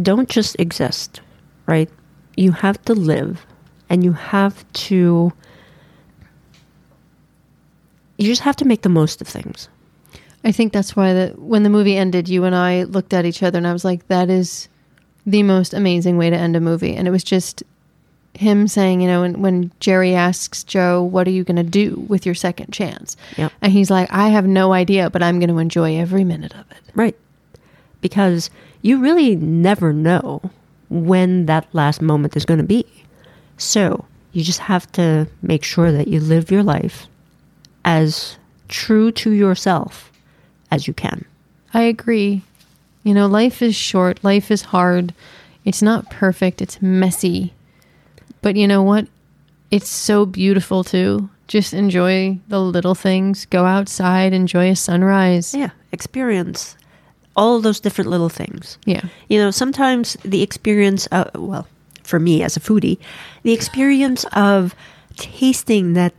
[0.00, 1.20] don't just exist,
[1.66, 1.90] right?
[2.36, 3.44] You have to live
[3.88, 5.32] and you have to
[8.18, 9.68] you just have to make the most of things.
[10.44, 13.42] I think that's why that when the movie ended, you and I looked at each
[13.42, 14.68] other and I was like, that is
[15.26, 16.94] the most amazing way to end a movie.
[16.94, 17.62] And it was just
[18.34, 22.04] him saying, you know, when, when Jerry asks Joe, what are you going to do
[22.08, 23.16] with your second chance?
[23.36, 23.52] Yep.
[23.60, 26.70] And he's like, I have no idea, but I'm going to enjoy every minute of
[26.70, 26.80] it.
[26.94, 27.16] Right.
[28.00, 28.50] Because
[28.82, 30.42] you really never know
[30.90, 32.84] when that last moment is going to be.
[33.56, 37.06] So you just have to make sure that you live your life
[37.84, 38.36] as
[38.68, 40.12] true to yourself
[40.70, 41.24] as you can.
[41.72, 42.42] I agree.
[43.04, 45.14] You know, life is short, life is hard.
[45.64, 47.52] It's not perfect, it's messy.
[48.42, 49.06] But you know what?
[49.70, 51.30] It's so beautiful too.
[51.46, 53.46] Just enjoy the little things.
[53.46, 55.54] Go outside, enjoy a sunrise.
[55.54, 55.70] Yeah.
[55.92, 56.76] Experience
[57.36, 58.78] all those different little things.
[58.84, 59.02] Yeah.
[59.28, 61.66] You know, sometimes the experience, of, well,
[62.02, 62.98] for me as a foodie,
[63.42, 64.74] the experience of
[65.16, 66.14] tasting that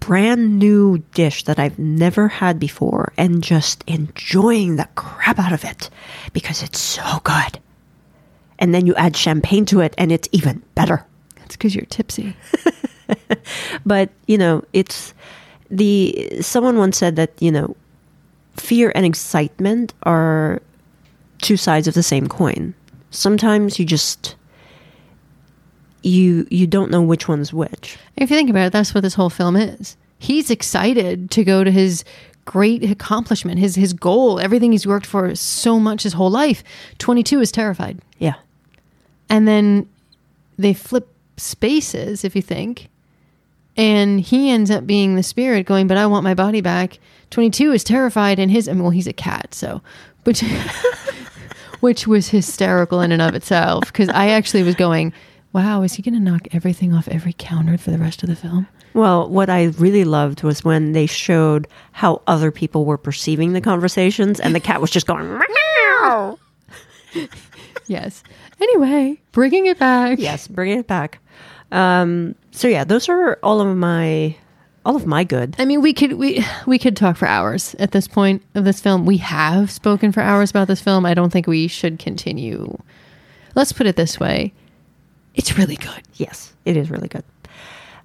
[0.00, 5.64] brand new dish that I've never had before and just enjoying the crap out of
[5.64, 5.90] it
[6.32, 7.58] because it's so good.
[8.58, 11.04] And then you add champagne to it and it's even better.
[11.44, 12.36] It's because you're tipsy.
[13.84, 15.14] But, you know, it's
[15.70, 17.76] the someone once said that, you know,
[18.56, 20.60] fear and excitement are
[21.42, 22.74] two sides of the same coin.
[23.10, 24.36] Sometimes you just
[26.02, 27.98] you you don't know which one's which.
[28.16, 29.96] If you think about it, that's what this whole film is.
[30.18, 32.04] He's excited to go to his
[32.44, 36.62] great accomplishment, his his goal, everything he's worked for so much his whole life.
[36.98, 37.98] 22 is terrified.
[38.18, 38.34] Yeah.
[39.28, 39.88] And then
[40.56, 42.88] they flip spaces, if you think.
[43.76, 46.98] And he ends up being the spirit going, but I want my body back.
[47.30, 49.82] 22 is terrified, and his, I mean, well, he's a cat, so,
[50.24, 50.42] which,
[51.80, 53.84] which was hysterical in and of itself.
[53.86, 55.12] Because I actually was going,
[55.52, 58.36] wow, is he going to knock everything off every counter for the rest of the
[58.36, 58.68] film?
[58.94, 63.60] Well, what I really loved was when they showed how other people were perceiving the
[63.60, 66.38] conversations and the cat was just going meow.
[67.88, 68.24] Yes.
[68.60, 70.18] Anyway, bringing it back.
[70.18, 71.20] Yes, bringing it back.
[71.76, 74.34] Um, so yeah, those are all of my
[74.86, 75.54] all of my good.
[75.58, 78.80] I mean, we could we we could talk for hours at this point of this
[78.80, 79.04] film.
[79.04, 81.04] We have spoken for hours about this film.
[81.04, 82.76] I don't think we should continue.
[83.54, 84.52] Let's put it this way:
[85.34, 86.02] it's really good.
[86.14, 87.24] Yes, it is really good.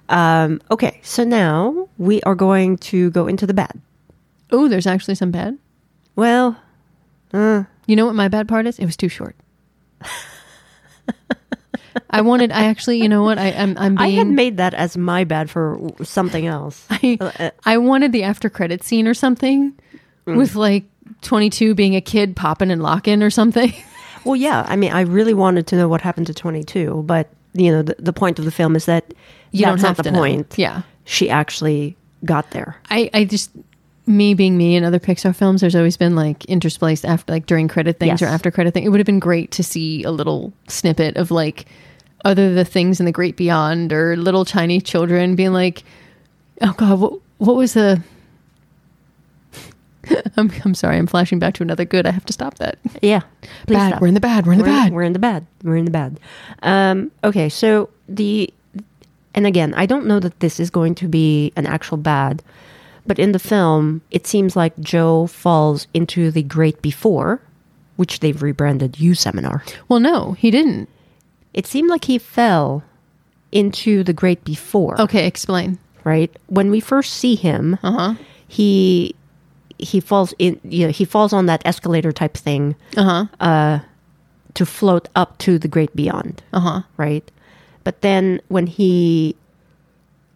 [0.10, 3.80] Um, okay, so now we are going to go into the bad.
[4.52, 5.58] Oh, there's actually some bad.
[6.18, 6.60] Well,
[7.34, 8.80] uh, You know what my bad part is?
[8.80, 9.36] It was too short.
[12.12, 12.52] I wanted.
[12.52, 13.02] I actually.
[13.02, 13.38] You know what?
[13.40, 13.78] I, I'm.
[13.78, 16.86] I'm I had made that as my bad for something else.
[16.90, 19.74] I, I wanted the after credit scene or something
[20.28, 20.36] mm.
[20.38, 20.84] with like
[21.22, 23.74] 22 being a kid popping and locking or something.
[24.24, 27.72] Well, yeah, I mean, I really wanted to know what happened to 22, but you
[27.72, 29.16] know, the, the point of the film is that
[29.50, 30.20] You that's don't not have the to know.
[30.20, 30.54] point.
[30.60, 30.84] Yeah.
[31.06, 32.78] she actually got there.
[32.92, 33.50] I, I just
[34.06, 37.68] me being me in other Pixar films, there's always been like interspliced after like during
[37.68, 38.30] credit things Yes.
[38.30, 38.84] or after credit thing.
[38.84, 41.66] It would have been great to see a little snippet of like,
[42.24, 45.84] other the things in the great beyond or little tiny children being like,
[46.62, 48.02] oh God, what, what was the.
[50.38, 52.06] I'm, I'm sorry, I'm flashing back to another good.
[52.06, 52.78] I have to stop that.
[53.02, 53.22] Yeah.
[53.68, 53.90] Bad.
[53.90, 54.02] stop.
[54.02, 54.46] We're in the bad.
[54.46, 54.94] We're in the we're, bad.
[54.94, 55.46] We're in the bad.
[55.64, 56.20] We're in the bad.
[56.64, 58.54] Um, okay, so the
[59.34, 62.44] and again, I don't know that this is going to be an actual bad,
[63.06, 67.42] but in the film, it seems like Joe falls into the Great Before,
[67.96, 69.64] which they've rebranded You Seminar.
[69.88, 70.90] well, no, he didn't.
[71.54, 72.84] It seemed like he fell
[73.52, 75.00] into the Great Before.
[75.02, 75.78] Okay, explain.
[76.04, 76.32] right?
[76.48, 78.16] When we first see him, Uh-huh.
[78.48, 79.14] he
[79.78, 80.60] he falls in.
[80.64, 83.80] You know, he falls on that escalator type thing Uh huh.
[84.54, 86.82] to float up to the great beyond, Uh huh.
[86.98, 87.30] right?
[87.84, 89.36] But then when he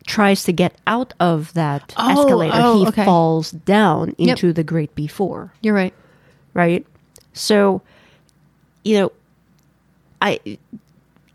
[0.07, 3.05] tries to get out of that Oh, escalator, oh, he okay.
[3.05, 5.93] falls down into the great before, You're right.
[6.53, 6.85] right?
[7.33, 7.81] So,
[8.83, 9.11] you know,
[10.21, 10.39] I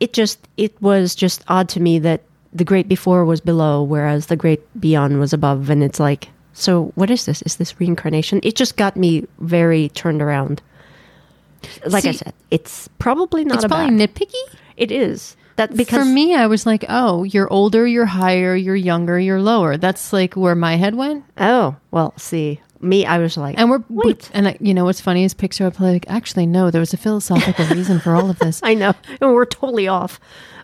[0.01, 4.27] it just it was just odd to me that the great before was below, whereas
[4.27, 7.43] the great beyond was above, and it's like, so what is this?
[7.43, 8.41] Is this reincarnation?
[8.43, 10.61] It just got me very turned around.
[11.87, 14.15] Like I said, it's probably not It's probably bad.
[14.15, 14.57] nitpicky.
[14.77, 18.75] It is that because For me, I was like, oh, you're older, you're higher, you're
[18.75, 19.77] younger, you're lower.
[19.77, 21.25] That's like where my head went.
[21.37, 24.31] Oh well, see me, I was like, And we're wait.
[24.33, 26.93] and I, you know what's funny is Pixar would play like, actually, no, there was
[26.95, 28.61] a philosophical reason for all of this.
[28.62, 30.19] I know and we're totally off,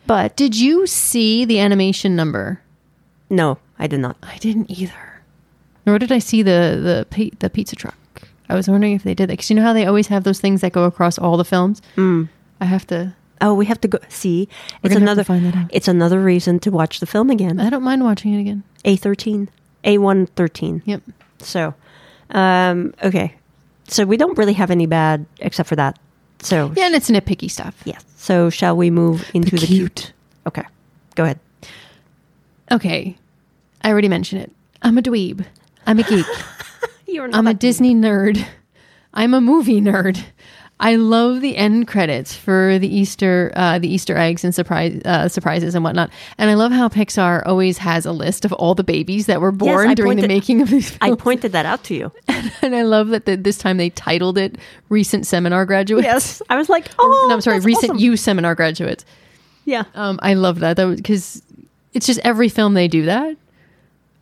[0.07, 2.61] but Did you see the animation number?
[3.29, 4.17] no, I did not.
[4.23, 5.21] I didn't either.
[5.85, 7.95] Nor did I see the the the pizza truck.
[8.49, 10.41] I was wondering if they did that because you know how they always have those
[10.41, 11.83] things that go across all the films.
[11.97, 12.29] Mm.
[12.61, 13.15] I have to.
[13.41, 14.49] Oh, we have to go see.
[14.83, 15.25] We're It's gonna have to another.
[15.25, 15.71] find that out.
[15.73, 17.61] It's another reason to watch the film again.
[17.61, 18.63] I don't mind watching it again.
[18.85, 19.49] A thirteen,
[19.85, 20.83] A one thirteen.
[20.87, 21.03] Yep.
[21.41, 21.75] So,
[22.31, 23.35] um, okay.
[23.89, 25.99] So we don't really have any bad except for that.
[26.41, 27.75] So Yeah, and it's nitpicky stuff.
[27.85, 28.05] yes.
[28.17, 29.95] So shall we move into the, cute.
[29.95, 30.13] cute?
[30.47, 30.65] Okay,
[31.15, 31.39] go ahead.
[32.71, 33.17] Okay,
[33.83, 34.53] I already mentioned it.
[34.83, 35.45] I'm a dweeb.
[35.87, 36.27] I'm a geek.
[37.07, 38.45] You're I'm a Disney nerd.
[39.15, 40.23] I'm a movie nerd.
[40.79, 45.27] I love the end credits for the Easter, uh, the Easter eggs and surprise uh,
[45.29, 46.11] surprises and whatnot.
[46.37, 49.53] And I love how Pixar always has a list of all the babies that were
[49.53, 51.13] born I during the making of these Films.
[51.13, 52.13] I pointed that out to you.
[52.63, 54.59] and I love that the, this time they titled it
[54.91, 57.99] "Recent Seminar Graduates." Yes, I was like, oh, no, I'm sorry, recent awesome.
[57.99, 59.07] You Seminar graduates.
[59.65, 61.43] Yeah, Um, I love that because
[61.95, 63.37] it's just every film they do that.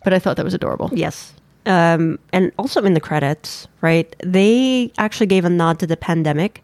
[0.05, 0.91] But I thought that was adorable.
[0.93, 1.33] Yes.
[1.67, 4.15] Um, and also in the credits, right?
[4.23, 6.63] They actually gave a nod to the pandemic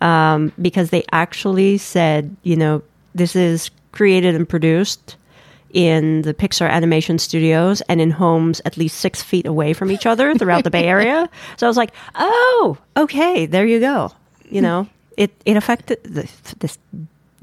[0.00, 2.82] um, because they actually said, you know,
[3.14, 5.16] this is created and produced
[5.72, 10.06] in the Pixar animation studios and in homes at least six feet away from each
[10.06, 11.28] other throughout the Bay Area.
[11.56, 14.12] So I was like, oh, okay, there you go.
[14.48, 16.78] You know, it, it affected the, this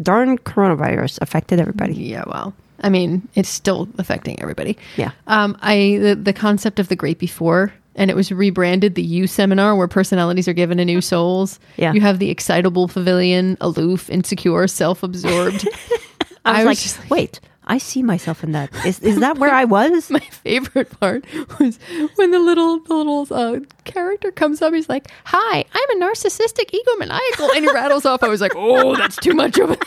[0.01, 1.93] darn coronavirus affected everybody.
[1.93, 4.77] Yeah, well, I mean, it's still affecting everybody.
[4.97, 5.11] Yeah.
[5.27, 9.27] Um, I the, the concept of the great before, and it was rebranded the You
[9.27, 11.59] Seminar, where personalities are given a new souls.
[11.77, 11.93] Yeah.
[11.93, 15.67] You have the excitable pavilion, aloof, insecure, self-absorbed.
[16.45, 18.73] I was, like, just like, wait, I see myself in that.
[18.85, 20.09] Is, is that where I was?
[20.09, 21.25] my favorite part
[21.59, 21.77] was
[22.15, 24.73] when the little the little uh, character comes up.
[24.73, 28.23] He's like, "Hi, I'm a narcissistic egomaniacal," and he rattles off.
[28.23, 29.83] I was like, "Oh, that's too much of it."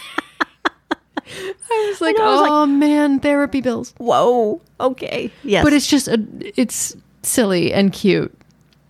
[1.30, 4.60] I was like, know, I was like- "Oh man, therapy bills." Whoa.
[4.80, 5.30] Okay.
[5.44, 5.64] Yes.
[5.64, 6.20] But it's just a,
[6.56, 8.32] it's silly and cute.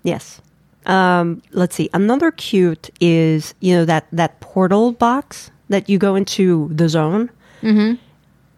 [0.03, 0.41] yes.
[0.87, 1.91] Um, let's see.
[1.93, 7.29] Another cute is you know that that portal box that you go into the zone.
[7.63, 7.95] Mm-hmm.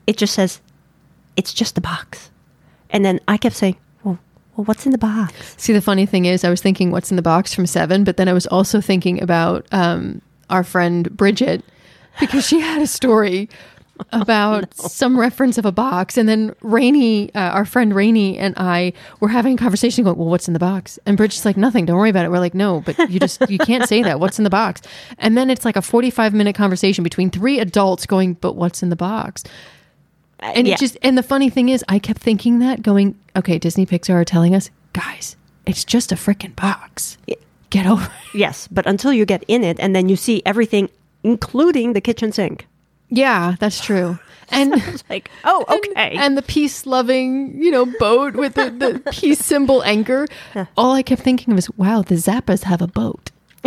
[0.07, 0.61] It just says,
[1.37, 2.31] "It's just a box,"
[2.91, 4.19] and then I kept saying, "Well,
[4.57, 7.17] well, what's in the box?" See, the funny thing is, I was thinking, "What's in
[7.17, 11.65] the box?" from Seven, but then I was also thinking about um, our friend Bridget
[12.21, 13.49] because she had a story
[14.13, 18.93] about some reference of a box, and then Rainey, uh, our friend Rainey, and I
[19.21, 21.85] were having a conversation, going, "Well, what's in the box?" And Bridget's like, "Nothing.
[21.87, 24.21] Don't worry about it." We're like, "No, but you just you can't say that.
[24.21, 24.83] What's in the box?"
[25.19, 28.89] And then it's like a forty-five minute conversation between three adults going, "But what's in
[28.91, 29.45] the box?"
[30.41, 30.75] And Yeah.
[30.75, 34.15] it just and the funny thing is, I kept thinking that, going, "Okay, Disney Pixar
[34.15, 35.37] are telling us, guys,
[35.67, 37.17] it's just a freaking box.
[37.71, 40.89] Get over." it." Yes, but until you get in it, and then you see everything,
[41.23, 42.67] including the kitchen sink.
[43.13, 44.19] Yeah, that's true.
[44.55, 46.15] And like, oh, okay.
[46.15, 50.27] And, the peace loving, you know, boat with the, the peace symbol anchor.
[50.77, 53.31] All I kept thinking of was, wow, the Zappas have a boat.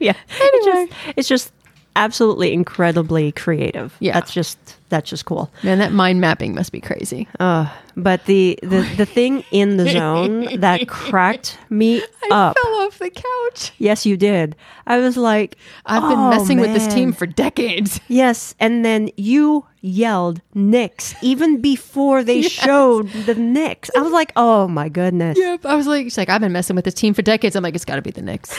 [0.00, 0.14] yeah.
[0.28, 1.52] It's just, it's just
[1.96, 3.96] absolutely incredibly creative.
[3.98, 4.12] Yeah.
[4.12, 5.50] that's just that's just cool.
[5.64, 7.26] Man, that mind mapping must be crazy.
[7.38, 12.56] But the the the thing in the zone that cracked me up.
[12.56, 13.72] fell off the couch.
[13.78, 14.54] Yes, you did.
[14.86, 18.00] I was like, I've been "Oh, messing with this team for decades.
[18.08, 23.90] Yes, and then you yelled Knicks even before they showed the Knicks.
[23.96, 25.36] I was like, oh my goodness.
[25.38, 25.66] Yep.
[25.66, 27.56] I was like, she's like, I've been messing with this team for decades.
[27.56, 28.56] I'm like, it's got to be the Knicks.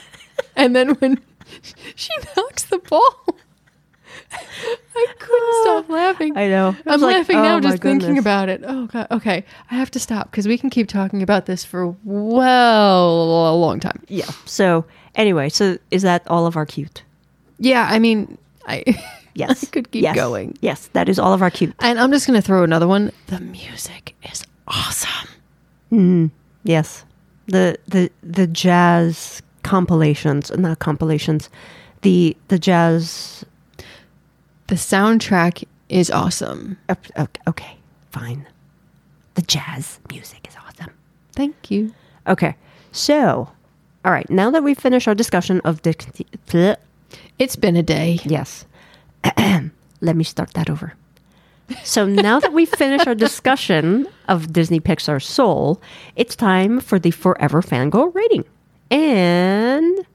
[0.56, 1.20] and then when
[1.94, 3.36] she knocks the ball,
[4.30, 6.36] I couldn't stop ah, laughing.
[6.36, 6.76] I know.
[6.86, 8.62] I I'm like, laughing oh now just thinking about it.
[8.66, 9.06] Oh god.
[9.10, 13.56] Okay, I have to stop because we can keep talking about this for well a
[13.56, 14.02] long time.
[14.08, 14.30] Yeah.
[14.44, 14.84] So
[15.14, 17.02] anyway, so is that all of our cute?
[17.58, 18.84] Yeah, I mean, I
[19.34, 19.62] Yes.
[19.62, 20.16] I could keep Yes.
[20.16, 20.58] going.
[20.60, 21.74] Yes, that is all of our cute.
[21.78, 23.12] And I'm just gonna throw another one.
[23.28, 25.28] The music is awesome.
[25.92, 26.26] Mm-hmm.
[26.64, 27.04] Yes.
[27.46, 31.50] The the the jazz compilations, not compilations.
[32.02, 33.44] The the jazz
[34.68, 36.78] The soundtrack is awesome.
[37.46, 37.76] okay,
[38.10, 38.46] fine.
[39.34, 40.92] The jazz music is awesome.
[41.32, 41.92] Thank you.
[42.26, 42.56] Okay.
[42.92, 43.48] So,
[44.04, 46.78] all right, now that we've finished our discussion of the
[47.38, 48.18] It's been a day.
[48.24, 48.64] Yes.
[50.00, 50.94] Let me start that over.
[51.84, 55.80] So now that we've finished our discussion of Disney Pixar Soul,
[56.16, 58.44] it's time for the Forever Fangirl rating.
[58.90, 60.06] And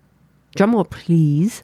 [0.58, 1.64] drumroll, please.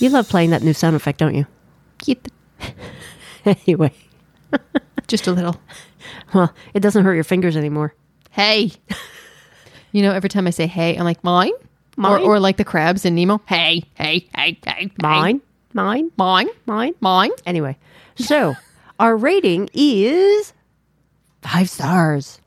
[0.00, 1.46] You love playing that new sound effect, don't you?
[3.44, 3.92] Anyway,
[5.06, 5.58] Just a little.
[6.34, 7.94] well, it doesn't hurt your fingers anymore.
[8.30, 8.72] Hey.
[9.92, 11.52] You know, every time I say hey, I'm like, mine?
[11.96, 12.20] Mine?
[12.22, 13.40] Or, or like the crabs in Nemo.
[13.46, 14.90] Hey, hey, hey, hey.
[15.00, 15.40] Mine,
[15.72, 16.48] mine, Mine?
[16.66, 16.94] mine.
[17.00, 17.30] Mine?
[17.46, 17.78] Anyway,
[18.16, 18.54] so
[19.00, 20.52] our rating is
[21.40, 22.38] five stars.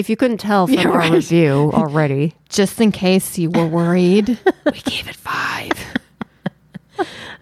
[0.00, 1.12] If you couldn't tell from Yeah, our right.
[1.12, 4.28] review already, Just in case you were worried,
[4.64, 5.70] we gave it five.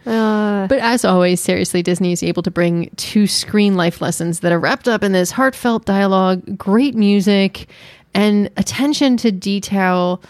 [0.04, 4.50] Uh, but as always, seriously, Disney is able to bring two screen life lessons that
[4.52, 7.68] are wrapped up in this heartfelt dialogue, great music,
[8.14, 10.20] and attention to detail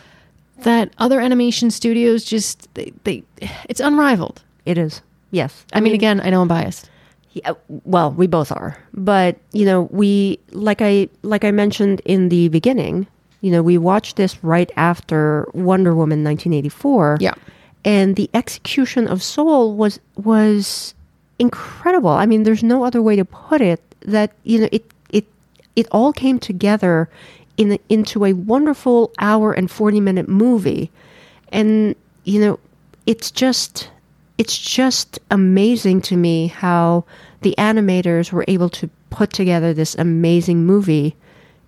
[0.64, 3.22] that other animation studios just they, they
[3.70, 4.42] it's unrivaled.
[4.66, 5.00] it is.
[5.30, 5.64] Yes.
[5.72, 6.90] I mean, again, I know I'm biased.
[7.32, 7.54] Yeah, uh,
[7.84, 8.76] well, we both are.
[8.94, 13.06] But, you know, we like I like I mentioned in the beginning,
[13.40, 17.18] you know, we watched this right after Wonder Woman 1984.
[17.20, 17.34] Yeah.
[17.84, 20.94] And the execution of Soul was was
[21.38, 22.10] incredible.
[22.10, 25.26] I mean, there's no other way to put it that, you know, it it
[25.76, 27.08] it all came together
[27.56, 30.90] in into a wonderful hour and 40 minute movie.
[31.52, 32.58] And, you know,
[33.06, 33.90] it's just
[34.38, 37.04] it's just amazing to me how
[37.42, 41.16] the animators were able to put together this amazing movie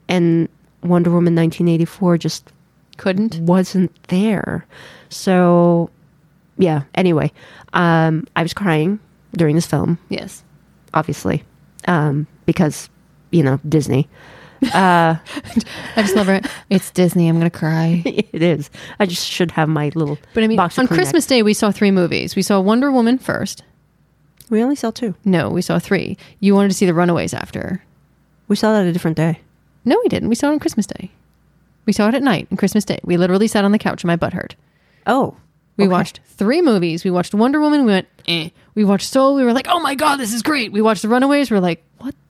[0.08, 0.48] and
[0.82, 2.52] Wonder Woman 1984 just
[2.96, 3.36] Couldn't.
[3.40, 4.66] wasn't there.
[5.08, 5.90] So,
[6.58, 7.32] yeah, anyway,
[7.72, 8.98] um, I was crying
[9.36, 10.42] during this film, Yes.
[10.94, 11.44] obviously,
[11.86, 12.88] um, because,
[13.30, 14.08] you know, Disney.
[14.74, 15.18] I
[15.96, 16.46] just love it.
[16.68, 17.28] It's Disney.
[17.28, 18.02] I'm gonna cry.
[18.04, 18.70] it is.
[18.98, 21.70] I just should have my little But I mean, box on Christmas Day, we saw
[21.70, 22.36] three movies.
[22.36, 23.62] We saw Wonder Woman first.
[24.50, 25.14] We only saw two.
[25.24, 26.18] No, we saw three.
[26.40, 27.82] You wanted to see The Runaways after.
[28.48, 29.40] We saw that a different day.
[29.84, 30.28] No, we didn't.
[30.28, 31.10] We saw it on Christmas Day.
[31.86, 32.98] We saw it at night on Christmas Day.
[33.02, 34.56] We literally sat on the couch and my butt hurt.
[35.06, 35.36] Oh.
[35.76, 35.92] We okay.
[35.92, 37.04] watched three movies.
[37.04, 37.86] We watched Wonder Woman.
[37.86, 38.50] We went, eh.
[38.74, 39.34] We watched Soul.
[39.34, 40.72] We were like, oh my God, this is great.
[40.72, 41.50] We watched The Runaways.
[41.50, 42.14] We are like, what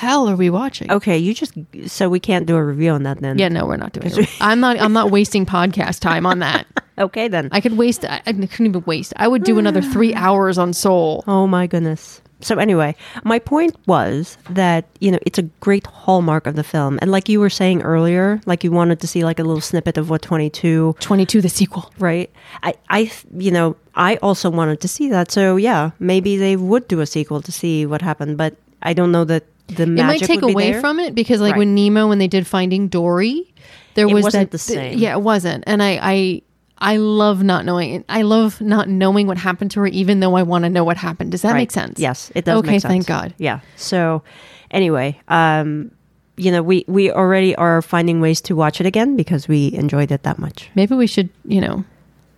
[0.00, 0.90] hell are we watching?
[0.90, 1.52] Okay, you just
[1.86, 3.38] so we can't do a review on that then.
[3.38, 4.28] Yeah, no, we're not doing it.
[4.40, 4.80] I'm not.
[4.80, 6.66] I'm not wasting podcast time on that.
[7.00, 7.48] Okay then.
[7.50, 8.04] I could waste.
[8.04, 9.14] I, I couldn't even waste.
[9.16, 11.24] I would do another three hours on Soul.
[11.26, 12.20] Oh my goodness.
[12.42, 12.94] So anyway,
[13.24, 16.98] my point was that, you know, it's a great hallmark of the film.
[17.00, 19.96] And like you were saying earlier, like you wanted to see like a little snippet
[19.96, 21.90] of what 22, 22, the sequel.
[21.98, 22.28] right?
[22.62, 25.30] I I you know, I also wanted to see that.
[25.32, 29.12] So yeah, maybe they would do a sequel to see what happened, but I don't
[29.12, 29.44] know that
[29.76, 30.80] the it might take away there.
[30.80, 31.58] from it because like Right.
[31.60, 33.52] when Nemo when they did Finding Dory,
[33.94, 34.98] there It was wasn't that the same.
[34.98, 35.64] yeah, it wasn't.
[35.66, 36.42] And I I
[36.82, 38.04] I love not knowing.
[38.08, 40.96] I love not knowing what happened to her, even though I want to know what
[40.96, 41.30] happened.
[41.32, 41.58] Does that Right.
[41.58, 41.98] make sense?
[42.00, 42.58] Yes, it does.
[42.60, 42.90] Okay, make sense.
[42.90, 43.34] thank God.
[43.38, 43.60] Yeah.
[43.76, 44.22] So,
[44.70, 45.90] anyway, um,
[46.38, 50.10] you know, we we already are finding ways to watch it again because we enjoyed
[50.10, 50.70] it that much.
[50.74, 51.84] Maybe we should, you know.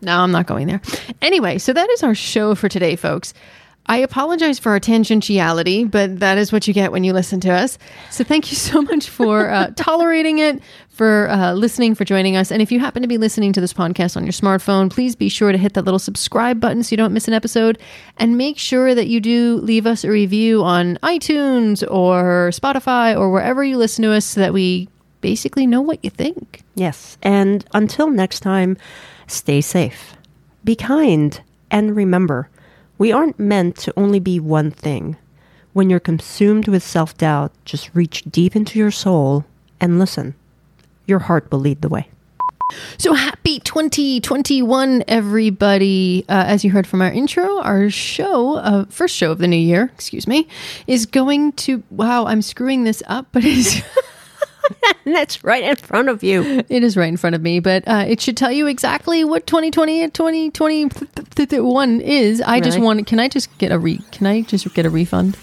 [0.05, 0.81] No, I'm not going there.
[1.23, 3.33] Anyway, so that is our show for today, folks.
[3.87, 7.51] I apologize for our tangentiality, but that is what you get when you listen to
[7.53, 7.79] us.
[8.11, 12.53] So thank you so much for uh, tolerating it, for uh, listening, for joining us.
[12.53, 15.29] And if you happen to be listening to this podcast on your smartphone, please be
[15.29, 17.79] sure to hit that little subscribe button so you don't miss an episode.
[18.19, 23.33] And make sure that you do leave us a review on iTunes or Spotify or
[23.33, 24.89] wherever you listen to us so that we
[25.21, 26.63] basically know what you think.
[26.77, 27.19] Yes.
[27.23, 28.77] And until next time,
[29.27, 30.15] stay safe,
[30.63, 32.49] be kind, and remember,
[32.99, 35.17] we aren't meant to only be one thing.
[35.73, 39.45] When you're consumed with self doubt, just reach deep into your soul
[39.81, 40.35] and listen.
[41.07, 42.09] Your heart will lead the way.
[42.99, 46.25] So happy 2021, everybody.
[46.29, 49.57] Uh, as you heard from our intro, our show, uh, first show of the new
[49.57, 50.49] year, excuse me,
[50.87, 53.85] is going to, wow, I'm screwing this up, but it
[54.71, 54.95] is.
[55.05, 56.63] That's right in front of you.
[56.69, 59.47] It is right in front of me, but uh, it should tell you exactly what
[59.47, 62.41] 2020 and 2021 is.
[62.41, 63.07] I just want.
[63.07, 63.99] Can I just get a re?
[64.13, 65.37] Can I just get a refund?